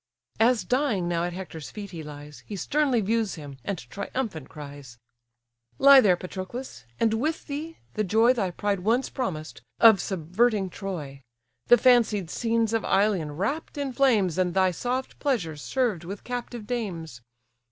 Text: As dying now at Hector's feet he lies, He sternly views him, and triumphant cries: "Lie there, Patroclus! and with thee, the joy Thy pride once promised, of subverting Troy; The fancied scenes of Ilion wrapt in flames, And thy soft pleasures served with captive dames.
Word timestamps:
As 0.39 0.63
dying 0.63 1.07
now 1.07 1.25
at 1.25 1.33
Hector's 1.33 1.69
feet 1.69 1.91
he 1.91 2.01
lies, 2.01 2.41
He 2.47 2.55
sternly 2.55 3.01
views 3.01 3.35
him, 3.35 3.57
and 3.63 3.77
triumphant 3.77 4.49
cries: 4.49 4.97
"Lie 5.77 6.01
there, 6.01 6.17
Patroclus! 6.17 6.85
and 6.99 7.13
with 7.13 7.45
thee, 7.45 7.77
the 7.93 8.03
joy 8.03 8.33
Thy 8.33 8.49
pride 8.49 8.79
once 8.79 9.11
promised, 9.11 9.61
of 9.79 10.01
subverting 10.01 10.71
Troy; 10.71 11.21
The 11.67 11.77
fancied 11.77 12.31
scenes 12.31 12.73
of 12.73 12.83
Ilion 12.83 13.33
wrapt 13.33 13.77
in 13.77 13.93
flames, 13.93 14.39
And 14.39 14.55
thy 14.55 14.71
soft 14.71 15.19
pleasures 15.19 15.61
served 15.61 16.03
with 16.03 16.23
captive 16.23 16.65
dames. 16.65 17.21